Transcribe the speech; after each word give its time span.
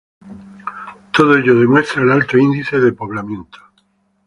Todo 1.13 1.35
ello 1.37 1.59
demuestra 1.59 2.01
el 2.01 2.11
alto 2.11 2.35
índice 2.35 2.79
de 2.79 2.91
poblamiento. 2.91 3.59